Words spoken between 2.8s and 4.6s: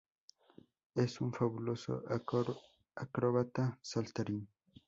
acróbata saltarín.